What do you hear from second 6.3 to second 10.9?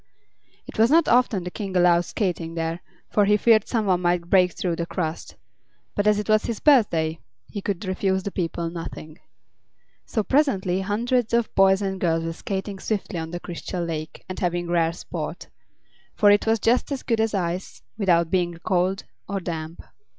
his birthday he could refuse the people nothing. So presently